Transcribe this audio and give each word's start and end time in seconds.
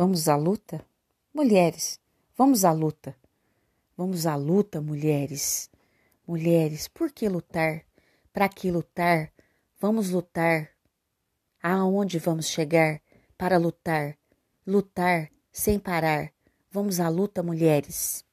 Vamos 0.00 0.30
à 0.30 0.34
luta? 0.34 0.82
Mulheres, 1.30 2.00
vamos 2.34 2.64
à 2.64 2.72
luta. 2.72 3.14
Vamos 3.98 4.24
à 4.24 4.34
luta, 4.34 4.80
mulheres. 4.80 5.70
Mulheres, 6.26 6.88
por 6.88 7.12
que 7.12 7.28
lutar? 7.28 7.84
Para 8.32 8.48
que 8.48 8.70
lutar? 8.72 9.30
Vamos 9.78 10.08
lutar. 10.08 10.70
Aonde 11.62 12.18
vamos 12.18 12.46
chegar 12.46 13.02
para 13.36 13.58
lutar? 13.58 14.16
Lutar 14.66 15.30
sem 15.52 15.78
parar. 15.78 16.32
Vamos 16.72 16.98
à 16.98 17.10
luta, 17.10 17.42
mulheres. 17.42 18.24